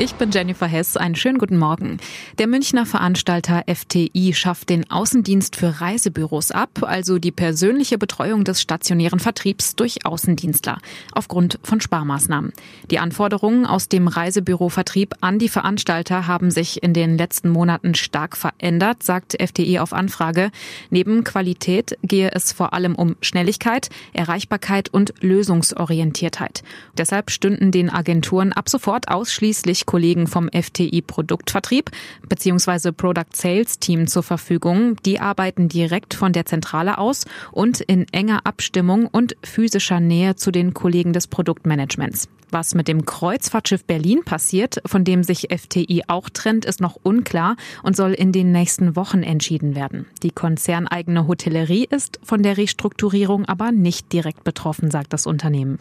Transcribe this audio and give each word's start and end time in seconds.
Ich 0.00 0.14
bin 0.14 0.30
Jennifer 0.30 0.68
Hess. 0.68 0.96
Einen 0.96 1.16
schönen 1.16 1.38
guten 1.38 1.56
Morgen. 1.56 1.96
Der 2.38 2.46
Münchner 2.46 2.86
Veranstalter 2.86 3.64
FTI 3.66 4.32
schafft 4.32 4.68
den 4.68 4.88
Außendienst 4.88 5.56
für 5.56 5.80
Reisebüros 5.80 6.52
ab, 6.52 6.70
also 6.82 7.18
die 7.18 7.32
persönliche 7.32 7.98
Betreuung 7.98 8.44
des 8.44 8.62
stationären 8.62 9.18
Vertriebs 9.18 9.74
durch 9.74 10.06
Außendienstler, 10.06 10.78
aufgrund 11.10 11.58
von 11.64 11.80
Sparmaßnahmen. 11.80 12.52
Die 12.92 13.00
Anforderungen 13.00 13.66
aus 13.66 13.88
dem 13.88 14.06
Reisebürovertrieb 14.06 15.16
an 15.20 15.40
die 15.40 15.48
Veranstalter 15.48 16.28
haben 16.28 16.52
sich 16.52 16.80
in 16.80 16.94
den 16.94 17.18
letzten 17.18 17.48
Monaten 17.48 17.96
stark 17.96 18.36
verändert, 18.36 19.02
sagt 19.02 19.36
FTI 19.42 19.80
auf 19.80 19.92
Anfrage. 19.92 20.52
Neben 20.90 21.24
Qualität 21.24 21.98
gehe 22.04 22.30
es 22.30 22.52
vor 22.52 22.72
allem 22.72 22.94
um 22.94 23.16
Schnelligkeit, 23.20 23.88
Erreichbarkeit 24.12 24.90
und 24.90 25.12
Lösungsorientiertheit. 25.18 26.62
Deshalb 26.96 27.32
stünden 27.32 27.72
den 27.72 27.90
Agenturen 27.90 28.52
ab 28.52 28.68
sofort 28.68 29.08
ausschließlich 29.08 29.87
Kollegen 29.88 30.26
vom 30.26 30.50
FTI 30.52 31.00
Produktvertrieb 31.00 31.90
bzw. 32.28 32.92
Product 32.92 33.32
Sales 33.32 33.78
Team 33.78 34.06
zur 34.06 34.22
Verfügung. 34.22 34.96
Die 35.06 35.18
arbeiten 35.18 35.70
direkt 35.70 36.12
von 36.12 36.34
der 36.34 36.44
Zentrale 36.44 36.98
aus 36.98 37.24
und 37.52 37.80
in 37.80 38.06
enger 38.12 38.44
Abstimmung 38.44 39.06
und 39.06 39.34
physischer 39.42 39.98
Nähe 39.98 40.36
zu 40.36 40.50
den 40.50 40.74
Kollegen 40.74 41.14
des 41.14 41.26
Produktmanagements. 41.26 42.28
Was 42.50 42.74
mit 42.74 42.86
dem 42.86 43.06
Kreuzfahrtschiff 43.06 43.84
Berlin 43.86 44.24
passiert, 44.24 44.82
von 44.84 45.04
dem 45.04 45.22
sich 45.22 45.48
FTI 45.50 46.02
auch 46.06 46.28
trennt, 46.28 46.66
ist 46.66 46.82
noch 46.82 46.98
unklar 47.02 47.56
und 47.82 47.96
soll 47.96 48.12
in 48.12 48.30
den 48.30 48.52
nächsten 48.52 48.94
Wochen 48.94 49.22
entschieden 49.22 49.74
werden. 49.74 50.04
Die 50.22 50.30
konzerneigene 50.30 51.26
Hotellerie 51.26 51.86
ist 51.90 52.20
von 52.22 52.42
der 52.42 52.58
Restrukturierung 52.58 53.46
aber 53.46 53.72
nicht 53.72 54.12
direkt 54.12 54.44
betroffen, 54.44 54.90
sagt 54.90 55.14
das 55.14 55.26
Unternehmen. 55.26 55.78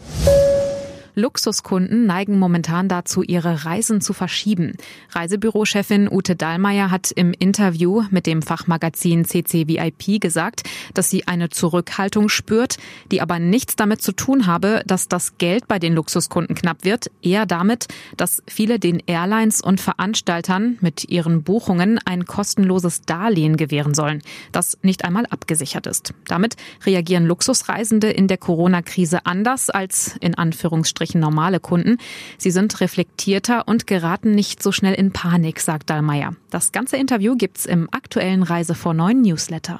Luxuskunden 1.17 2.05
neigen 2.05 2.37
momentan 2.37 2.87
dazu, 2.87 3.23
ihre 3.23 3.65
Reisen 3.65 4.01
zu 4.01 4.13
verschieben. 4.13 4.73
Reisebürochefin 5.09 6.07
Ute 6.11 6.35
Dahlmeier 6.35 6.91
hat 6.91 7.11
im 7.11 7.33
Interview 7.33 8.03
mit 8.11 8.27
dem 8.27 8.43
Fachmagazin 8.43 9.25
CCVIP 9.25 10.21
gesagt, 10.21 10.61
dass 10.93 11.09
sie 11.09 11.27
eine 11.27 11.49
Zurückhaltung 11.49 12.29
spürt, 12.29 12.77
die 13.11 13.19
aber 13.19 13.39
nichts 13.39 13.75
damit 13.75 14.03
zu 14.03 14.11
tun 14.11 14.45
habe, 14.45 14.83
dass 14.85 15.07
das 15.07 15.39
Geld 15.39 15.67
bei 15.67 15.79
den 15.79 15.95
Luxuskunden 15.95 16.55
knapp 16.55 16.83
wird, 16.83 17.09
eher 17.23 17.47
damit, 17.47 17.87
dass 18.15 18.43
viele 18.47 18.77
den 18.77 19.01
Airlines 19.07 19.59
und 19.59 19.81
Veranstaltern 19.81 20.77
mit 20.81 21.09
ihren 21.09 21.41
Buchungen 21.41 21.99
ein 22.05 22.25
kostenloses 22.25 23.01
Darlehen 23.01 23.57
gewähren 23.57 23.95
sollen, 23.95 24.21
das 24.51 24.77
nicht 24.83 25.03
einmal 25.03 25.25
abgesichert 25.25 25.87
ist. 25.87 26.13
Damit 26.27 26.57
reagieren 26.85 27.25
Luxusreisende 27.25 28.11
in 28.11 28.27
der 28.27 28.37
Corona-Krise 28.37 29.25
anders 29.25 29.71
als 29.71 30.15
in 30.21 30.35
Anführungsstrichen 30.35 31.06
Anführungsstrichen 31.07 31.19
normale 31.19 31.59
Kunden. 31.59 31.97
Sie 32.37 32.51
sind 32.51 32.79
reflektierter 32.81 33.67
und 33.67 33.87
geraten 33.87 34.31
nicht 34.31 34.61
so 34.61 34.71
schnell 34.71 34.93
in 34.93 35.11
Panik, 35.11 35.59
sagt 35.59 35.89
Dallmayr. 35.89 36.35
Das 36.49 36.71
ganze 36.71 36.97
Interview 36.97 37.35
gibt's 37.35 37.65
im 37.65 37.87
aktuellen 37.91 38.43
Reise 38.43 38.75
vor 38.75 38.93
neun 38.93 39.21
Newsletter. 39.21 39.79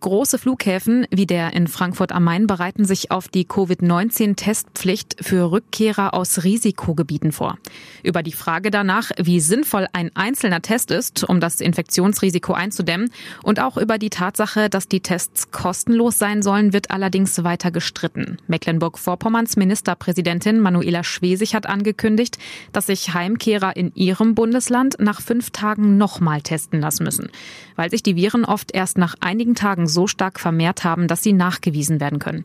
Große 0.00 0.38
Flughäfen 0.38 1.06
wie 1.10 1.26
der 1.26 1.52
in 1.52 1.68
Frankfurt 1.68 2.12
am 2.12 2.24
Main 2.24 2.46
bereiten 2.46 2.86
sich 2.86 3.10
auf 3.10 3.28
die 3.28 3.44
Covid-19-Testpflicht 3.44 5.16
für 5.20 5.52
Rückkehrer 5.52 6.14
aus 6.14 6.42
Risikogebieten 6.42 7.32
vor. 7.32 7.58
Über 8.02 8.22
die 8.22 8.32
Frage 8.32 8.70
danach, 8.70 9.10
wie 9.18 9.40
sinnvoll 9.40 9.88
ein 9.92 10.10
einzelner 10.16 10.62
Test 10.62 10.90
ist, 10.90 11.24
um 11.24 11.38
das 11.38 11.60
Infektionsrisiko 11.60 12.54
einzudämmen, 12.54 13.10
und 13.42 13.60
auch 13.60 13.76
über 13.76 13.98
die 13.98 14.08
Tatsache, 14.08 14.70
dass 14.70 14.88
die 14.88 15.00
Tests 15.00 15.50
kostenlos 15.50 16.18
sein 16.18 16.40
sollen, 16.40 16.72
wird 16.72 16.90
allerdings 16.90 17.44
weiter 17.44 17.70
gestritten. 17.70 18.38
Mecklenburg-Vorpommerns 18.46 19.56
Ministerpräsidentin 19.56 20.60
Manuela 20.60 21.04
Schwesig 21.04 21.54
hat 21.54 21.66
angekündigt, 21.66 22.38
dass 22.72 22.86
sich 22.86 23.12
Heimkehrer 23.12 23.76
in 23.76 23.94
ihrem 23.94 24.34
Bundesland 24.34 24.96
nach 24.98 25.20
fünf 25.20 25.50
Tagen 25.50 25.98
nochmal 25.98 26.40
testen 26.40 26.80
lassen 26.80 27.04
müssen, 27.04 27.30
weil 27.76 27.90
sich 27.90 28.02
die 28.02 28.16
Viren 28.16 28.46
oft 28.46 28.72
erst 28.72 28.96
nach 28.96 29.16
einigen 29.20 29.54
Tagen 29.54 29.89
so 29.90 30.06
stark 30.06 30.40
vermehrt 30.40 30.84
haben, 30.84 31.06
dass 31.08 31.22
sie 31.22 31.34
nachgewiesen 31.34 32.00
werden 32.00 32.18
können. 32.18 32.44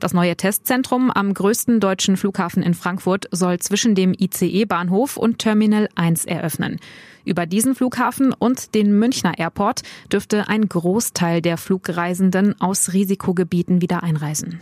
Das 0.00 0.14
neue 0.14 0.36
Testzentrum 0.36 1.10
am 1.10 1.34
größten 1.34 1.80
deutschen 1.80 2.16
Flughafen 2.16 2.62
in 2.62 2.74
Frankfurt 2.74 3.28
soll 3.30 3.58
zwischen 3.58 3.94
dem 3.94 4.14
ICE-Bahnhof 4.18 5.16
und 5.16 5.38
Terminal 5.38 5.88
1 5.94 6.24
eröffnen. 6.24 6.78
Über 7.24 7.46
diesen 7.46 7.74
Flughafen 7.74 8.32
und 8.32 8.74
den 8.74 8.98
Münchner 8.98 9.38
Airport 9.38 9.82
dürfte 10.10 10.48
ein 10.48 10.68
Großteil 10.68 11.40
der 11.40 11.56
Flugreisenden 11.56 12.60
aus 12.60 12.92
Risikogebieten 12.92 13.80
wieder 13.80 14.02
einreisen. 14.02 14.60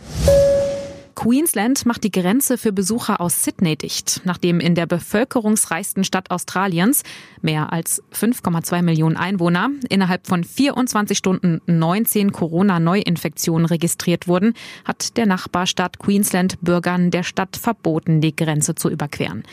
Queensland 1.15 1.85
macht 1.85 2.03
die 2.03 2.11
Grenze 2.11 2.57
für 2.57 2.71
Besucher 2.71 3.21
aus 3.21 3.43
Sydney 3.43 3.75
dicht, 3.75 4.21
nachdem 4.23 4.59
in 4.59 4.75
der 4.75 4.85
bevölkerungsreichsten 4.85 6.03
Stadt 6.03 6.31
Australiens, 6.31 7.03
mehr 7.41 7.71
als 7.73 8.03
5,2 8.13 8.81
Millionen 8.81 9.17
Einwohner, 9.17 9.69
innerhalb 9.89 10.27
von 10.27 10.43
24 10.43 11.17
Stunden 11.17 11.61
19 11.67 12.31
Corona-Neuinfektionen 12.31 13.65
registriert 13.65 14.27
wurden, 14.27 14.53
hat 14.85 15.17
der 15.17 15.25
Nachbarstaat 15.25 15.99
Queensland 15.99 16.59
Bürgern 16.61 17.11
der 17.11 17.23
Stadt 17.23 17.57
verboten, 17.57 18.21
die 18.21 18.35
Grenze 18.35 18.75
zu 18.75 18.89
überqueren. 18.89 19.43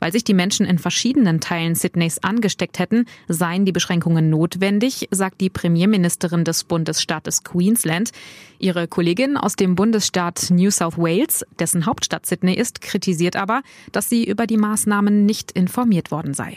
Weil 0.00 0.12
sich 0.12 0.24
die 0.24 0.34
Menschen 0.34 0.66
in 0.66 0.78
verschiedenen 0.78 1.40
Teilen 1.40 1.74
Sydneys 1.74 2.18
angesteckt 2.18 2.78
hätten, 2.78 3.06
seien 3.28 3.64
die 3.64 3.72
Beschränkungen 3.72 4.30
notwendig, 4.30 5.08
sagt 5.10 5.40
die 5.40 5.50
Premierministerin 5.50 6.44
des 6.44 6.64
Bundesstaates 6.64 7.44
Queensland. 7.44 8.10
Ihre 8.58 8.88
Kollegin 8.88 9.36
aus 9.36 9.56
dem 9.56 9.74
Bundesstaat 9.74 10.50
New 10.50 10.70
South 10.70 10.98
Wales, 10.98 11.44
dessen 11.58 11.86
Hauptstadt 11.86 12.26
Sydney 12.26 12.54
ist, 12.54 12.80
kritisiert 12.80 13.36
aber, 13.36 13.62
dass 13.92 14.08
sie 14.08 14.24
über 14.24 14.46
die 14.46 14.56
Maßnahmen 14.56 15.26
nicht 15.26 15.52
informiert 15.52 16.10
worden 16.10 16.34
sei. 16.34 16.56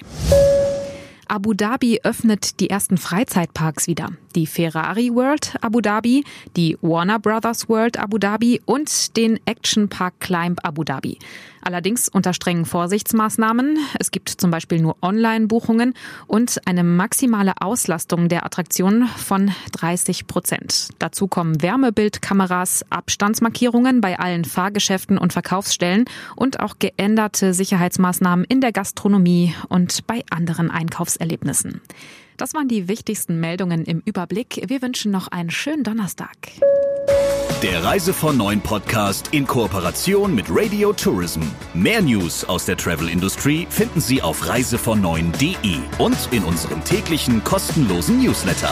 Abu 1.30 1.54
Dhabi 1.54 2.02
öffnet 2.04 2.60
die 2.60 2.70
ersten 2.70 2.98
Freizeitparks 2.98 3.88
wieder. 3.88 4.10
Die 4.36 4.48
Ferrari 4.48 5.14
World 5.14 5.56
Abu 5.62 5.82
Dhabi, 5.82 6.24
die 6.56 6.78
Warner 6.82 7.20
Brothers 7.20 7.70
World 7.70 7.98
Abu 7.98 8.18
Dhabi 8.18 8.62
und 8.66 9.16
den 9.18 9.40
Action 9.46 9.90
Park 9.90 10.20
Climb 10.20 10.60
Abu 10.64 10.84
Dhabi. 10.84 11.18
Allerdings 11.68 12.08
unter 12.08 12.32
strengen 12.32 12.64
Vorsichtsmaßnahmen. 12.64 13.78
Es 14.00 14.12
gibt 14.12 14.30
zum 14.30 14.52
Beispiel 14.52 14.80
nur 14.80 14.96
Online-Buchungen 15.02 15.96
und 16.26 16.62
eine 16.66 16.86
maximale 16.86 17.56
Auslastung 17.60 18.30
der 18.30 18.46
Attraktionen 18.46 19.06
von 19.08 19.52
30 19.74 20.28
Prozent. 20.28 20.88
Dazu 21.00 21.28
kommen 21.28 21.62
Wärmebildkameras, 21.62 22.86
Abstandsmarkierungen 22.90 24.00
bei 24.00 24.18
allen 24.18 24.46
Fahrgeschäften 24.46 25.18
und 25.18 25.34
Verkaufsstellen 25.34 26.06
und 26.38 26.62
auch 26.62 26.76
geänderte 26.80 27.54
Sicherheitsmaßnahmen 27.54 28.46
in 28.46 28.62
der 28.62 28.72
Gastronomie 28.72 29.54
und 29.68 30.08
bei 30.08 30.24
anderen 30.30 30.72
Einkaufserlebnissen. 31.18 31.82
Das 32.38 32.54
waren 32.54 32.68
die 32.68 32.88
wichtigsten 32.88 33.40
Meldungen 33.40 33.84
im 33.86 34.02
Überblick. 34.06 34.64
Wir 34.68 34.82
wünschen 34.82 35.12
noch 35.12 35.28
einen 35.28 35.50
schönen 35.50 35.84
Donnerstag. 35.84 36.36
Der 37.64 37.84
Reise 37.84 38.14
von 38.14 38.38
Neuen 38.38 38.62
Podcast 38.62 39.30
in 39.32 39.48
Kooperation 39.48 40.36
mit 40.36 40.46
Radio 40.50 40.94
Tourism. 40.94 41.42
Mehr 41.74 42.04
News 42.04 42.46
aus 42.46 42.66
der 42.66 42.78
Travel 42.78 43.10
Industry 43.10 43.66
finden 43.72 44.00
Sie 44.00 44.22
auf 44.22 44.48
reisevon 44.48 45.02
und 45.98 46.32
in 46.32 46.44
unserem 46.44 46.84
täglichen 46.84 47.44
kostenlosen 47.44 48.22
Newsletter. 48.22 48.72